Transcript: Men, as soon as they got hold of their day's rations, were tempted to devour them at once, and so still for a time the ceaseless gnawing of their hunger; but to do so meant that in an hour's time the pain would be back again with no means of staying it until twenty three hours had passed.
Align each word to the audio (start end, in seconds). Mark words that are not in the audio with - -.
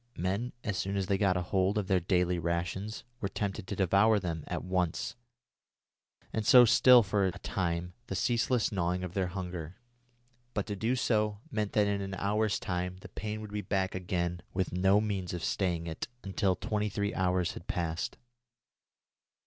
Men, 0.17 0.51
as 0.63 0.79
soon 0.79 0.97
as 0.97 1.05
they 1.05 1.19
got 1.19 1.35
hold 1.35 1.77
of 1.77 1.85
their 1.85 1.99
day's 1.99 2.39
rations, 2.39 3.03
were 3.19 3.29
tempted 3.29 3.67
to 3.67 3.75
devour 3.75 4.17
them 4.19 4.43
at 4.47 4.63
once, 4.63 5.15
and 6.33 6.43
so 6.43 6.65
still 6.65 7.03
for 7.03 7.27
a 7.27 7.31
time 7.37 7.93
the 8.07 8.15
ceaseless 8.15 8.71
gnawing 8.71 9.03
of 9.03 9.13
their 9.13 9.27
hunger; 9.27 9.77
but 10.55 10.65
to 10.65 10.75
do 10.75 10.95
so 10.95 11.37
meant 11.51 11.73
that 11.73 11.85
in 11.85 12.01
an 12.01 12.15
hour's 12.15 12.57
time 12.57 12.97
the 13.01 13.09
pain 13.09 13.41
would 13.41 13.51
be 13.51 13.61
back 13.61 13.93
again 13.93 14.41
with 14.55 14.73
no 14.73 14.99
means 14.99 15.35
of 15.35 15.43
staying 15.43 15.85
it 15.85 16.07
until 16.23 16.55
twenty 16.55 16.89
three 16.89 17.13
hours 17.13 17.51
had 17.53 17.67
passed. 17.67 18.17